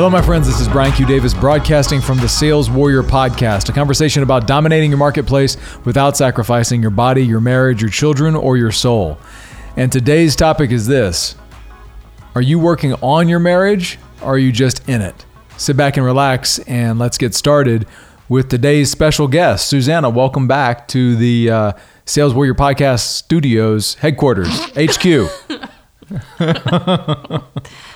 [0.00, 0.46] Hello, my friends.
[0.46, 1.04] This is Brian Q.
[1.04, 6.80] Davis broadcasting from the Sales Warrior Podcast, a conversation about dominating your marketplace without sacrificing
[6.80, 9.18] your body, your marriage, your children, or your soul.
[9.76, 11.34] And today's topic is this
[12.34, 15.26] Are you working on your marriage, or are you just in it?
[15.58, 17.86] Sit back and relax, and let's get started
[18.26, 19.68] with today's special guest.
[19.68, 21.72] Susanna, welcome back to the uh,
[22.06, 25.28] Sales Warrior Podcast Studios headquarters, HQ.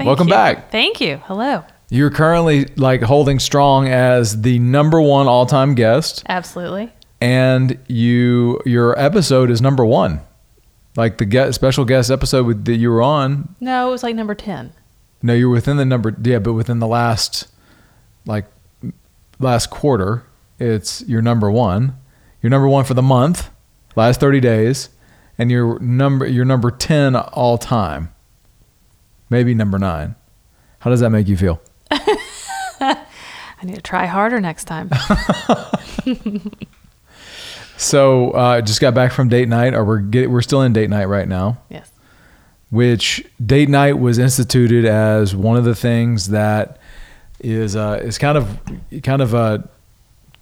[0.00, 0.32] Thank Welcome you.
[0.34, 0.70] back.
[0.70, 1.18] Thank you.
[1.26, 1.62] Hello.
[1.90, 6.90] You're currently like holding strong as the number one all-time guest, Absolutely.
[7.20, 10.22] and you your episode is number one.
[10.96, 13.54] Like the guest, special guest episode with, that you were on.
[13.60, 14.72] No, it was like number 10.
[15.22, 16.16] No, you're within the number.
[16.24, 17.48] Yeah, but within the last
[18.24, 18.46] like
[19.38, 20.24] last quarter,
[20.58, 21.94] it's your number one.
[22.40, 23.50] You're number one for the month,
[23.96, 24.88] last 30 days,
[25.36, 28.14] and you're number you're number 10 all time.
[29.30, 30.16] Maybe number nine.
[30.80, 31.60] How does that make you feel?
[31.90, 32.96] I
[33.62, 34.90] need to try harder next time.
[37.80, 40.90] So uh, just got back from date night, or we're get, we're still in date
[40.90, 41.62] night right now.
[41.70, 41.90] yes.
[42.70, 46.78] Which date night was instituted as one of the things that
[47.40, 48.58] is uh, is kind of
[49.02, 49.66] kind of a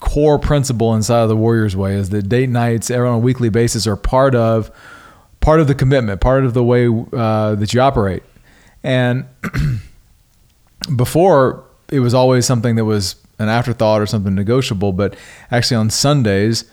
[0.00, 3.86] core principle inside of the Warriors Way is that date nights on a weekly basis
[3.86, 4.73] are part of
[5.41, 8.25] part of the commitment, part of the way uh, that you operate.
[8.89, 9.27] And
[10.97, 15.14] before it was always something that was an afterthought or something negotiable, but
[15.50, 16.64] actually on Sundays,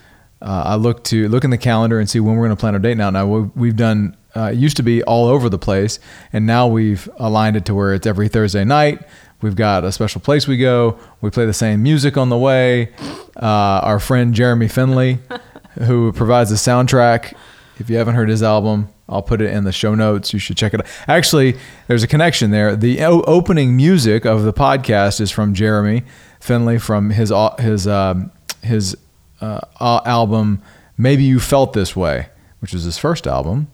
[0.41, 2.73] uh, I look to look in the calendar and see when we're going to plan
[2.73, 3.09] our date now.
[3.09, 5.97] Now we- we've done uh, it used to be all over the place,
[6.33, 8.99] and now we've aligned it to where it's every Thursday night.
[9.41, 10.99] We've got a special place we go.
[11.21, 12.89] We play the same music on the way.
[13.37, 15.19] Uh, our friend Jeremy Finlay,
[15.83, 17.33] who provides the soundtrack.
[17.79, 20.33] If you haven't heard his album, I'll put it in the show notes.
[20.33, 20.87] You should check it out.
[21.07, 21.55] Actually,
[21.87, 22.75] there's a connection there.
[22.75, 26.03] The o- opening music of the podcast is from Jeremy
[26.39, 28.97] Finlay from his his um, his
[29.41, 30.61] uh, uh, album
[30.97, 32.27] "Maybe You Felt This Way,"
[32.59, 33.67] which is his first album,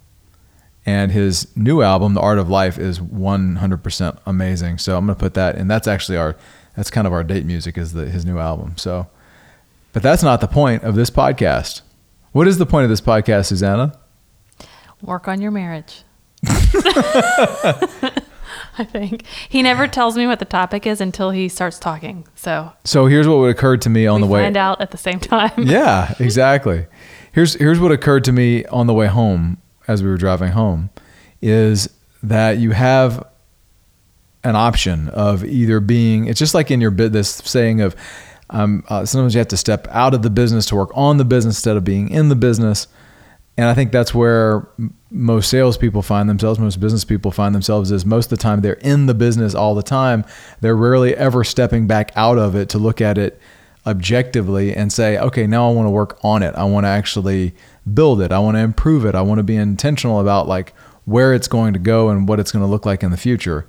[0.85, 4.77] and his new album, "The Art of Life," is 100% amazing.
[4.79, 6.35] So I'm gonna put that, and that's actually our
[6.75, 8.77] that's kind of our date music is the his new album.
[8.77, 9.07] So,
[9.93, 11.81] but that's not the point of this podcast.
[12.31, 13.93] What is the point of this podcast, Susanna?
[15.03, 16.03] Work on your marriage.
[18.78, 19.25] I think.
[19.50, 22.28] He never tells me what the topic is until he starts talking.
[22.35, 24.44] So So here's what would occurred to me on we the way.
[24.44, 25.51] find out at the same time.
[25.57, 26.88] yeah, exactly.
[27.34, 29.57] Here's here's what occurred to me on the way home
[29.88, 30.90] as we were driving home
[31.41, 31.90] is
[32.23, 33.25] that you have
[34.44, 37.95] an option of either being it's just like in your bit this saying of
[38.50, 41.25] um, uh, sometimes you have to step out of the business to work on the
[41.25, 42.88] business instead of being in the business
[43.57, 44.67] and I think that's where
[45.09, 48.73] most salespeople find themselves, most business people find themselves is most of the time they're
[48.73, 50.25] in the business all the time.
[50.62, 53.40] They're rarely ever stepping back out of it to look at it
[53.85, 56.56] objectively and say, okay, now I want to work on it.
[56.56, 57.53] I want to actually
[57.94, 58.31] build it.
[58.31, 59.16] I want to improve it.
[59.16, 60.73] I want to be intentional about like
[61.06, 63.67] where it's going to go and what it's going to look like in the future.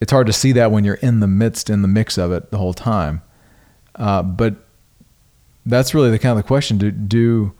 [0.00, 2.50] It's hard to see that when you're in the midst, in the mix of it
[2.50, 3.22] the whole time.
[3.96, 4.56] Uh, but
[5.66, 6.78] that's really the kind of the question.
[6.78, 7.52] Do, do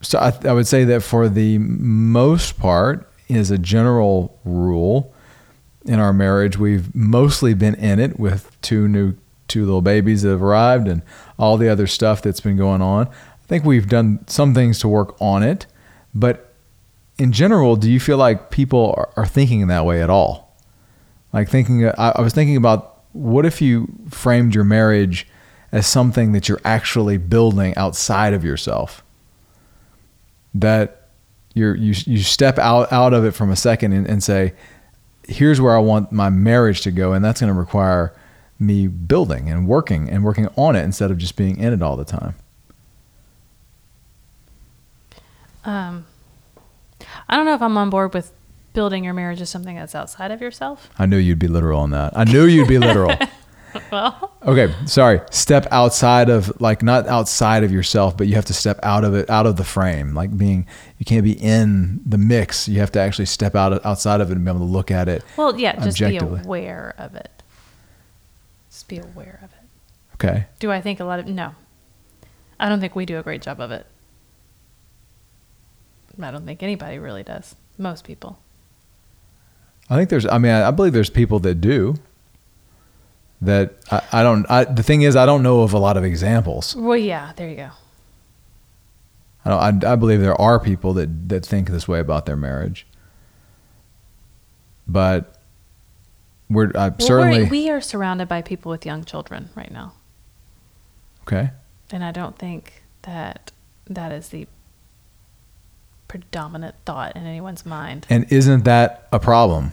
[0.00, 5.14] so I, I would say that for the most part, is a general rule
[5.84, 9.14] in our marriage, we've mostly been in it with two new
[9.48, 11.02] two little babies that have arrived and
[11.36, 13.08] all the other stuff that's been going on.
[13.08, 15.66] I think we've done some things to work on it,
[16.14, 16.54] but
[17.18, 20.56] in general, do you feel like people are, are thinking that way at all?
[21.32, 25.26] Like thinking, I, I was thinking about what if you framed your marriage
[25.72, 29.02] as something that you're actually building outside of yourself?
[30.54, 31.08] That
[31.54, 34.54] you're you you step out out of it from a second and, and say
[35.26, 38.14] here's where I want my marriage to go and that's going to require
[38.58, 41.96] me building and working and working on it instead of just being in it all
[41.96, 42.34] the time.
[45.64, 46.06] Um,
[47.28, 48.32] I don't know if I'm on board with
[48.72, 50.90] building your marriage as something that's outside of yourself.
[50.98, 52.12] I knew you'd be literal on that.
[52.16, 53.12] I knew you'd be literal.
[53.92, 55.20] Well, Okay, sorry.
[55.30, 59.14] Step outside of like not outside of yourself, but you have to step out of
[59.14, 60.14] it, out of the frame.
[60.14, 60.66] Like being,
[60.98, 62.68] you can't be in the mix.
[62.68, 65.08] You have to actually step out outside of it and be able to look at
[65.08, 65.24] it.
[65.36, 67.30] well, yeah, just be aware of it.
[68.70, 69.56] Just be aware of it.
[70.14, 70.46] Okay.
[70.58, 71.54] Do I think a lot of no?
[72.58, 73.86] I don't think we do a great job of it.
[76.20, 77.54] I don't think anybody really does.
[77.78, 78.38] Most people.
[79.88, 80.26] I think there's.
[80.26, 81.96] I mean, I, I believe there's people that do.
[83.42, 84.44] That I, I don't.
[84.50, 86.76] I, the thing is, I don't know of a lot of examples.
[86.76, 87.70] Well, yeah, there you go.
[89.44, 89.84] I don't.
[89.84, 92.86] I, I believe there are people that that think this way about their marriage.
[94.86, 95.38] But
[96.50, 99.94] we're I Well, certainly we're, we are surrounded by people with young children right now,
[101.22, 101.50] okay.
[101.92, 103.52] and I don't think that
[103.86, 104.46] that is the
[106.08, 108.06] predominant thought in anyone's mind.
[108.10, 109.72] And isn't that a problem?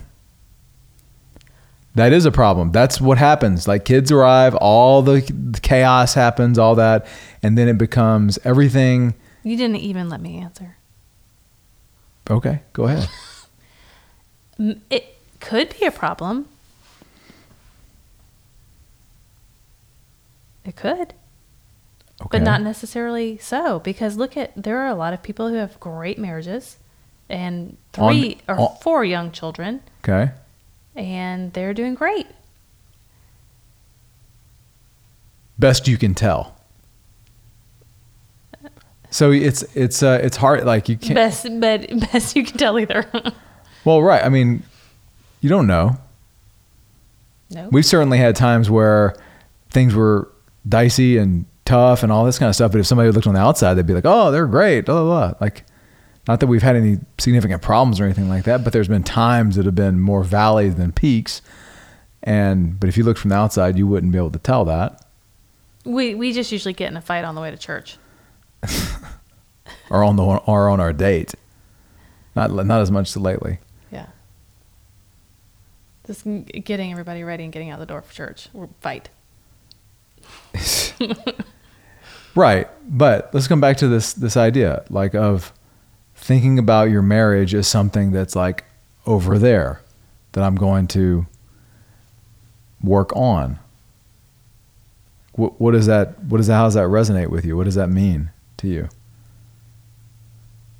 [1.97, 2.71] That is a problem.
[2.71, 3.67] That's what happens.
[3.67, 5.21] Like kids arrive, all the
[5.63, 7.07] chaos happens, all that,
[7.41, 9.15] and then it becomes everything.
[9.43, 10.77] You didn't even let me answer.
[12.29, 13.09] Okay, go ahead.
[14.89, 16.47] It could be a problem.
[20.65, 21.13] It could.
[22.19, 22.29] Okay.
[22.31, 25.79] but not necessarily so because look at there are a lot of people who have
[25.79, 26.77] great marriages
[27.29, 30.31] and On- three or on- four young children Okay.
[30.97, 32.27] And they're doing great
[35.59, 36.55] Best you can tell.
[39.09, 40.65] So it's it's uh, it's hard.
[40.65, 41.15] Like you can't.
[41.15, 43.09] best but best you can tell either
[43.85, 44.23] Well, right.
[44.23, 44.63] I mean,
[45.41, 45.97] you don't know.
[47.49, 49.15] no We've certainly had times where
[49.69, 50.31] things were
[50.67, 52.71] dicey and tough and all this kind of stuff.
[52.71, 55.29] But if somebody looked on the outside, they'd be like, "Oh, they're great." Blah blah
[55.29, 55.37] blah.
[55.39, 55.63] Like,
[56.27, 59.55] not that we've had any significant problems or anything like that, but there's been times
[59.55, 61.41] that have been more valleys than peaks.
[62.23, 65.05] And but if you look from the outside, you wouldn't be able to tell that,
[65.85, 67.97] we we just usually get in a fight on the way to church
[69.89, 71.33] or on the or on our date.
[72.35, 73.59] Not not as much lately.
[73.91, 74.07] yeah
[76.05, 76.23] just
[76.63, 79.09] getting everybody ready and getting out the door for church or fight
[82.35, 82.67] Right.
[82.87, 85.51] But let's come back to this this idea like of
[86.27, 88.65] thinking about your marriage as something that's like
[89.05, 89.81] over there
[90.33, 91.25] that I'm going to
[92.83, 93.59] work on.
[95.31, 97.55] What, what does that what does that how does that resonate with you?
[97.55, 98.89] What does that mean to you?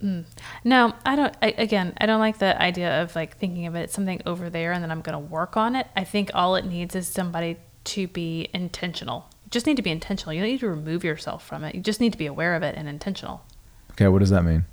[0.04, 0.26] Mm.
[0.66, 1.34] No, I don't.
[1.42, 4.74] I, again, I don't like the idea of like thinking of it something over there
[4.74, 5.88] and then I'm going to work on it.
[5.96, 7.56] I think all it needs is somebody
[7.86, 9.30] to be intentional.
[9.46, 10.34] You just need to be intentional.
[10.34, 11.74] You don't need to remove yourself from it.
[11.74, 13.46] You just need to be aware of it and intentional.
[13.92, 14.66] Okay, what does that mean?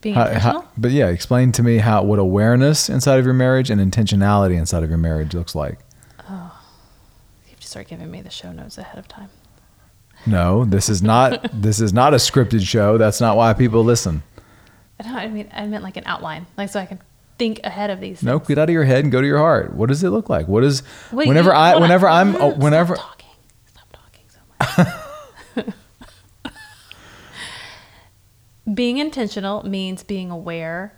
[0.00, 3.68] Being How- how- but yeah, explain to me how what awareness inside of your marriage
[3.70, 5.78] and intentionality inside of your marriage looks like.
[6.28, 6.52] Oh,
[7.44, 9.28] you have to start giving me the show notes ahead of time.
[10.26, 12.98] No, this is not this is not a scripted show.
[12.98, 14.22] That's not why people listen.
[15.00, 15.14] I don't.
[15.16, 17.00] I mean, I meant like an outline, like so I can
[17.38, 18.22] think ahead of these.
[18.22, 18.48] No, things.
[18.48, 19.74] get out of your head and go to your heart.
[19.74, 20.48] What does it look like?
[20.48, 23.26] What is Wait, whenever you- I whenever I'm No, oh, stop talking.
[23.66, 25.74] Stop talking so much.
[28.78, 30.92] being intentional means being aware,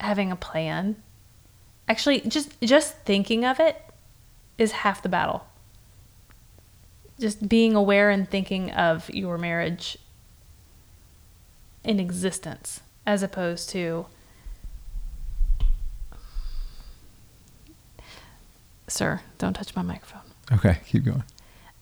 [0.00, 0.96] having a plan.
[1.86, 3.82] Actually, just just thinking of it
[4.56, 5.44] is half the battle.
[7.20, 9.98] Just being aware and thinking of your marriage
[11.84, 14.06] in existence as opposed to
[18.88, 20.22] Sir, don't touch my microphone.
[20.50, 21.24] Okay, keep going.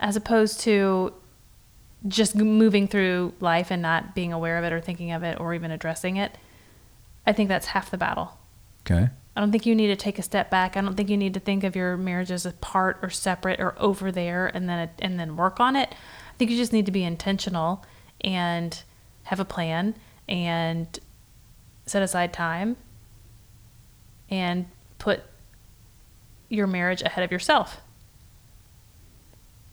[0.01, 1.15] As opposed to
[2.09, 5.55] just moving through life and not being aware of it or thinking of it or
[5.55, 6.37] even addressing it.
[7.27, 8.39] I think that's half the battle.
[8.85, 9.09] Okay.
[9.35, 10.77] I don't think you need to take a step back.
[10.77, 13.75] I don't think you need to think of your marriage as apart or separate or
[13.79, 15.89] over there and then and then work on it.
[15.91, 17.85] I think you just need to be intentional
[18.21, 18.83] and
[19.25, 19.95] have a plan
[20.29, 20.99] and
[21.87, 22.77] set aside time
[24.29, 24.67] and
[24.99, 25.23] put
[26.49, 27.81] your marriage ahead of yourself.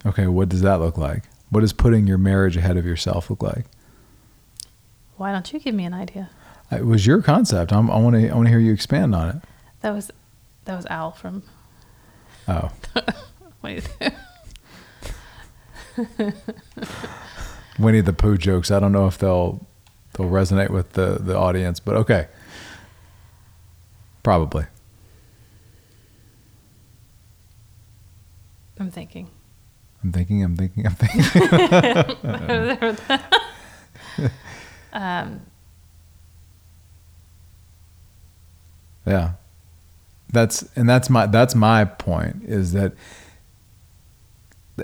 [0.05, 1.23] Okay, what does that look like?
[1.49, 3.65] What does putting your marriage ahead of yourself look like?
[5.17, 6.29] Why don't you give me an idea?
[6.71, 7.73] It was your concept.
[7.73, 9.35] I'm, I want to I want to hear you expand on it.
[9.81, 10.11] That was
[10.65, 11.43] that was Al from
[12.47, 12.71] Oh,
[13.61, 13.89] wait.
[17.79, 18.71] Winnie the Pooh jokes.
[18.71, 19.65] I don't know if they'll
[20.13, 22.27] they'll resonate with the the audience, but okay.
[24.23, 24.65] Probably.
[28.79, 29.29] I'm thinking.
[30.03, 30.43] I'm thinking.
[30.43, 30.85] I'm thinking.
[30.85, 31.19] I'm thinking.
[34.93, 35.41] um,
[39.09, 39.31] Yeah.
[40.31, 42.93] That's and that's my that's my point is that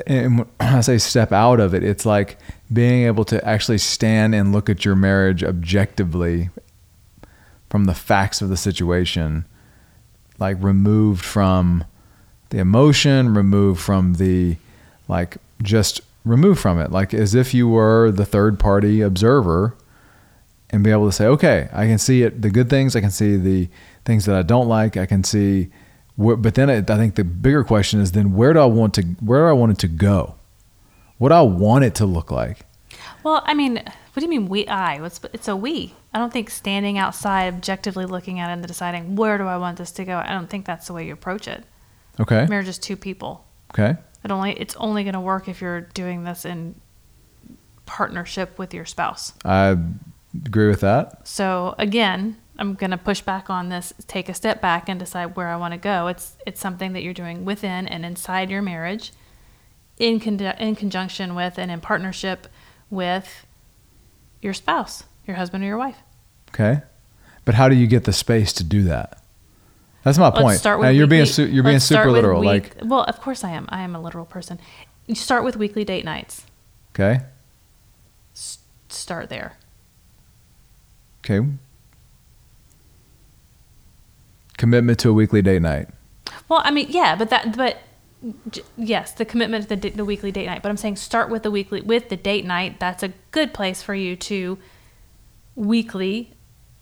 [0.08, 2.40] and when I say step out of it, it's like
[2.74, 6.50] being able to actually stand and look at your marriage objectively
[7.70, 9.46] from the facts of the situation,
[10.40, 11.86] like removed from
[12.50, 14.58] the emotion, removed from the
[15.08, 19.76] like just removed from it, like as if you were the third party observer
[20.70, 23.12] and be able to say, okay, I can see it, the good things, I can
[23.12, 23.70] see the
[24.04, 25.70] things that I don't like, I can see,
[26.16, 28.96] where, but then it, I think the bigger question is then where do I want
[28.96, 30.36] to, where do I want it to go?
[31.18, 32.66] What do I want it to look like?
[33.24, 34.68] Well, I mean, what do you mean we?
[34.68, 35.00] I?
[35.02, 35.94] What's it's a we.
[36.14, 39.78] I don't think standing outside objectively looking at it and deciding where do I want
[39.78, 40.18] this to go.
[40.18, 41.64] I don't think that's the way you approach it.
[42.20, 42.46] Okay.
[42.48, 43.45] Marriage is two people.
[43.78, 44.00] Okay.
[44.24, 46.76] It only it's only going to work if you're doing this in
[47.86, 49.34] partnership with your spouse.
[49.44, 49.78] I
[50.46, 51.28] agree with that.
[51.28, 53.94] So again, I'm going to push back on this.
[54.08, 56.08] Take a step back and decide where I want to go.
[56.08, 59.12] It's it's something that you're doing within and inside your marriage,
[59.98, 62.48] in con- in conjunction with and in partnership
[62.90, 63.46] with
[64.42, 65.98] your spouse, your husband or your wife.
[66.50, 66.82] Okay.
[67.44, 69.22] But how do you get the space to do that?
[70.06, 70.60] That's my Let's point.
[70.60, 72.40] start Now, with you're being su- you're being let's start super literal.
[72.40, 73.66] week- like well, of course I am.
[73.70, 74.60] I am a literal person.
[75.08, 76.46] You start with weekly date nights.
[76.94, 77.22] okay,
[78.34, 79.58] S- start there.
[81.26, 81.46] okay.
[84.58, 85.90] Commitment to a weekly date night.
[86.48, 87.78] Well, I mean, yeah, but that, but
[88.50, 90.62] j- yes, the commitment to the, d- the weekly date night.
[90.62, 92.80] But I'm saying start with the weekly with the date night.
[92.80, 94.58] That's a good place for you to
[95.56, 96.32] weekly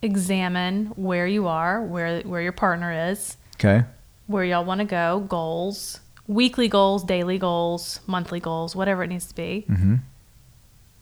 [0.04, 3.84] examine where you are, where where your partner is, Okay.
[4.26, 9.26] where y'all want to go, goals, weekly goals, daily goals, monthly goals, whatever it needs
[9.26, 9.64] to be.
[9.68, 9.96] Mm-hmm.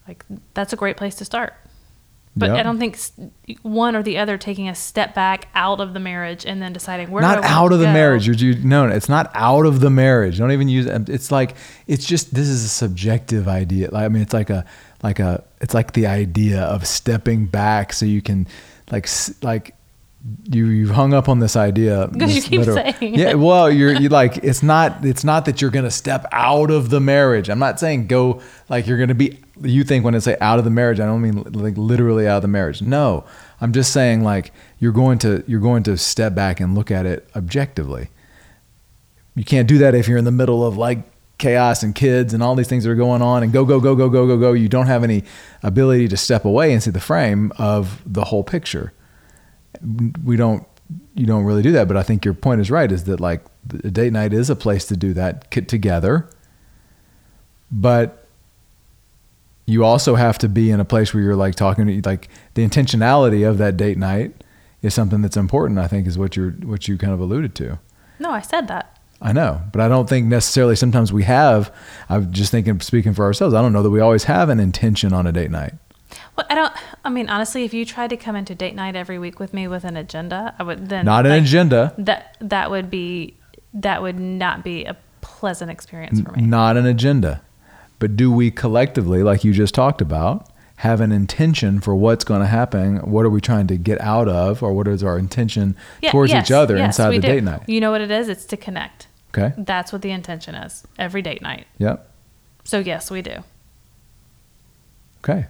[0.08, 1.54] Like that's a great place to start.
[2.34, 2.58] But Yep.
[2.58, 2.98] I don't think
[3.60, 7.10] one or the other taking a step back out of the marriage and then deciding
[7.10, 7.92] where not do I want out of the go.
[7.92, 8.26] marriage.
[8.26, 10.38] You're, you no, no, it's not out of the marriage.
[10.38, 11.08] Don't even use it.
[11.10, 11.56] It's like
[11.86, 13.90] it's just this is a subjective idea.
[13.90, 14.64] Like, I mean, it's like a
[15.02, 18.46] like a it's like the idea of stepping back so you can
[18.92, 19.08] like
[19.42, 19.74] like
[20.48, 22.06] you you've hung up on this idea.
[22.16, 23.38] 'Cause you keep literal- saying yeah it.
[23.40, 27.00] well you're you like it's not it's not that you're gonna step out of the
[27.00, 27.50] marriage.
[27.50, 30.64] I'm not saying go like you're gonna be you think when i say out of
[30.64, 32.80] the marriage i don't mean like literally out of the marriage.
[32.82, 33.24] No
[33.60, 37.04] i'm just saying like you're going to you're going to step back and look at
[37.06, 38.08] it objectively.
[39.34, 40.98] You can't do that if you're in the middle of like
[41.38, 43.94] chaos and kids and all these things that are going on and go go go
[43.94, 44.52] go go go go.
[44.52, 45.24] You don't have any
[45.62, 48.92] ability to step away and see the frame of the whole picture.
[50.24, 50.66] We don't
[51.14, 53.42] you don't really do that but i think your point is right is that like
[53.92, 56.28] date night is a place to do that ki- together.
[57.70, 58.26] But
[59.66, 62.66] you also have to be in a place where you're like talking to like the
[62.66, 64.44] intentionality of that date night
[64.82, 67.78] is something that's important i think is what you're what you kind of alluded to.
[68.18, 68.98] No, I said that.
[69.22, 71.72] I know, but I don't think necessarily sometimes we have.
[72.08, 75.12] I'm just thinking, speaking for ourselves, I don't know that we always have an intention
[75.12, 75.74] on a date night.
[76.36, 76.72] Well, I don't.
[77.04, 79.68] I mean, honestly, if you tried to come into date night every week with me
[79.68, 83.36] with an agenda, I would then Not an like, agenda, That that would be
[83.74, 86.42] that would not be a pleasant experience for me.
[86.42, 87.42] not an agenda.
[87.98, 92.40] But do we collectively, like you just talked about, have an intention for what's going
[92.40, 92.96] to happen?
[93.10, 96.32] What are we trying to get out of, or what is our intention Yeah, towards
[96.32, 97.28] yes, each other yes, inside the do.
[97.28, 97.62] date night?
[97.68, 98.28] You know what it is?
[98.28, 99.06] It's to connect.
[99.36, 99.54] Okay.
[99.56, 100.86] That's what the intention is.
[100.98, 101.66] Every date night.
[101.78, 102.08] Yep.
[102.64, 103.42] So yes, we do.
[105.24, 105.46] Okay.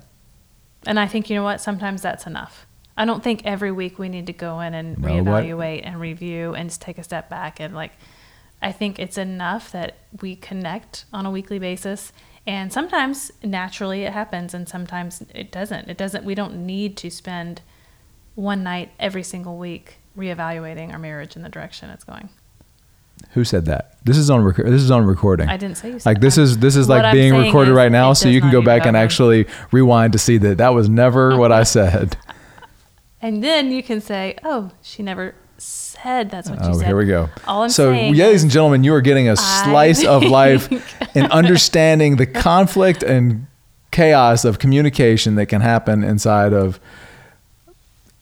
[0.86, 1.60] And I think you know what?
[1.60, 2.66] Sometimes that's enough.
[2.96, 5.98] I don't think every week we need to go in and No, what- reevaluate and
[6.00, 7.92] review and just take a step back and like
[8.60, 12.12] I think it's enough that we connect on a weekly basis
[12.46, 15.88] and sometimes naturally it happens and sometimes it doesn't.
[15.88, 17.62] It doesn't we don't need to spend
[18.34, 22.28] one night every single week reevaluating our marriage and the direction it's going.
[23.33, 23.97] Who said that?
[24.04, 24.42] This is on.
[24.42, 25.49] Rec- this is on recording.
[25.49, 26.42] I didn't say you said like this that.
[26.42, 28.85] is this is What like I'm being recorded right now, so you can go back
[28.85, 32.16] and actually rewind to see that that was never oh, what I said.
[33.25, 36.87] And then you can say, "Oh, she never said that's what oh, you Oh, said."
[36.88, 37.31] here we go.
[37.47, 40.69] All I'm so, saying ladies and gentlemen, you are getting a slice of life
[41.14, 43.47] and understanding the conflict and
[43.92, 46.81] chaos of communication that can happen inside of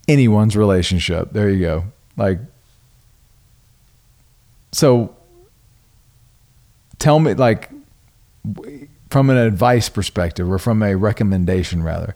[0.07, 1.33] anyone's relationship.
[1.33, 1.85] There you go.
[2.19, 2.41] Like,
[4.73, 5.17] so
[6.99, 7.71] tell me, like,
[9.11, 12.15] from an advice perspective or from a recommendation rather,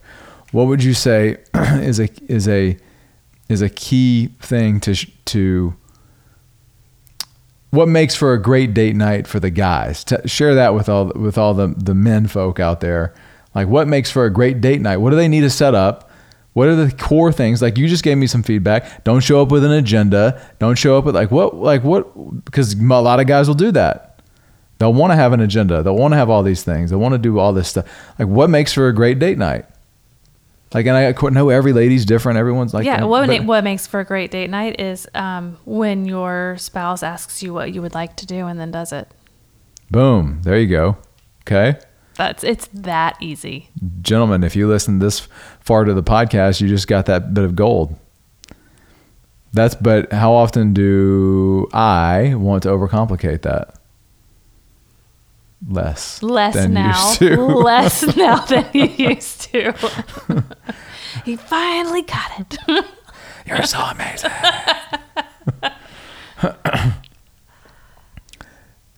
[0.53, 2.77] what would you say is a is a
[3.49, 4.95] is a key thing to
[5.25, 5.75] to
[7.71, 10.05] what makes for a great date night for the guys?
[10.05, 13.13] To share that with all with all the the men folk out there.
[13.55, 14.99] Like what makes for a great date night?
[14.99, 16.04] What do they need to set up?
[16.55, 17.61] What are the core things?
[17.61, 19.05] Like you just gave me some feedback.
[19.05, 20.41] Don't show up with an agenda.
[20.61, 23.71] Don't show up with like what like what because a lot of guys will do
[23.73, 24.23] that.
[24.79, 25.83] They'll want to have an agenda.
[25.83, 26.91] They'll want to have all these things.
[26.91, 27.87] They want to do all this stuff.
[28.19, 29.67] Like what makes for a great date night?
[30.73, 32.39] Like and I know every lady's different.
[32.39, 36.05] Everyone's like yeah, what, but- what makes for a great date night is um, when
[36.05, 39.09] your spouse asks you what you would like to do and then does it.
[39.91, 40.41] Boom.
[40.43, 40.97] There you go.
[41.43, 41.79] Okay.
[42.17, 43.71] That's it's that easy.
[44.01, 45.21] Gentlemen, if you listen this
[45.61, 47.97] far to the podcast, you just got that bit of gold.
[49.53, 53.75] That's but how often do I want to overcomplicate that?
[55.69, 56.23] less.
[56.23, 57.09] Less than now.
[57.09, 57.37] used to.
[57.47, 59.73] Less now than you used to.
[61.25, 62.85] he finally got it.
[63.47, 64.31] You're so amazing.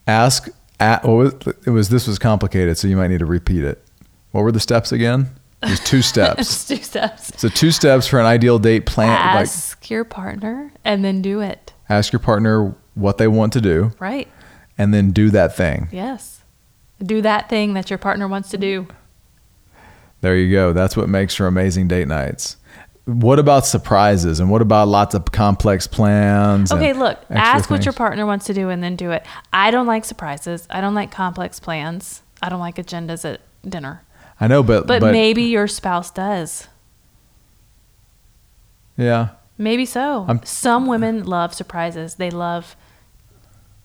[0.07, 0.49] Ask
[0.81, 3.83] at, what was, it was this was complicated, so you might need to repeat it.
[4.33, 5.31] What were the steps again?
[5.63, 6.67] There's two steps.
[6.69, 7.33] Two steps.
[7.41, 9.09] so two steps for an ideal date plan.
[9.09, 11.73] Like Ask your partner and then do it.
[11.89, 14.29] ask your partner what they want to do, Right.
[14.79, 15.89] and then do that thing.
[15.93, 16.43] Yes.
[17.03, 18.87] Do that thing that your partner wants to do.
[20.23, 20.73] There you go.
[20.73, 22.57] That's what makes for amazing date nights.
[23.07, 26.73] What about surprises and what about lots of complex plans?
[26.73, 29.25] Okay, look, ask what your partner wants to do and then do it.
[29.53, 30.67] I don't like surprises.
[30.71, 32.23] I don't like complex plans.
[32.43, 34.03] I don't like agendas at dinner.
[34.41, 36.67] I know, but But, but, maybe your spouse does.
[38.97, 40.27] yeah, Maybe so.
[40.29, 42.17] I'm- Some women love surprises.
[42.17, 42.75] They love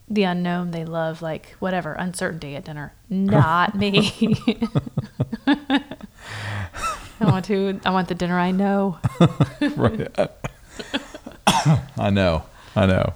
[0.08, 0.72] the unknown.
[0.72, 2.92] They love like whatever uncertainty at dinner.
[3.08, 4.36] Not me.
[7.22, 7.80] I want to.
[7.84, 8.98] I want the dinner I know.
[11.96, 12.44] I know.
[12.74, 13.14] I know.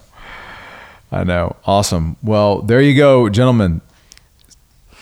[1.11, 1.57] I know.
[1.65, 2.17] Awesome.
[2.23, 3.81] Well, there you go, gentlemen.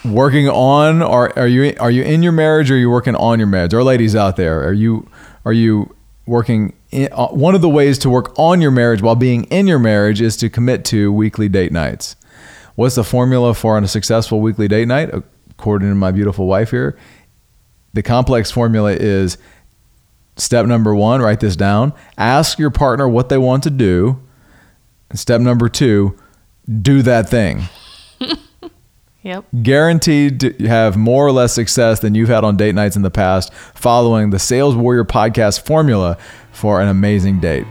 [0.04, 3.38] Working on or are you are you in your marriage or are you working on
[3.38, 3.75] your marriage?
[3.75, 5.08] Or ladies out there, are you
[5.44, 5.94] are you
[6.26, 9.66] working in, uh, one of the ways to work on your marriage while being in
[9.66, 12.16] your marriage is to commit to weekly date nights.
[12.75, 15.11] What's the formula for a successful weekly date night?
[15.50, 16.99] According to my beautiful wife here,
[17.94, 19.38] the complex formula is
[20.36, 21.92] Step number one, write this down.
[22.18, 24.20] Ask your partner what they want to do.
[25.10, 26.16] And step number two,
[26.82, 27.64] do that thing.
[29.24, 29.46] Yep.
[29.62, 33.10] Guaranteed to have more or less success than you've had on date nights in the
[33.10, 36.18] past, following the Sales Warrior podcast formula
[36.52, 37.66] for an amazing date.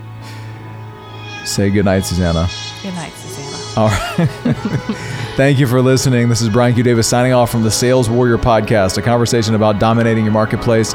[1.45, 2.49] Say goodnight, Susanna.
[2.81, 3.79] Good night, Susanna.
[3.79, 5.19] All right.
[5.35, 6.29] Thank you for listening.
[6.29, 6.83] This is Brian Q.
[6.83, 10.93] Davis signing off from the Sales Warrior podcast, a conversation about dominating your marketplace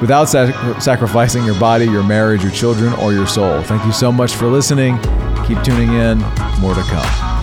[0.00, 3.60] without sac- sacrificing your body, your marriage, your children, or your soul.
[3.62, 4.98] Thank you so much for listening.
[5.46, 6.18] Keep tuning in.
[6.60, 7.41] More to come.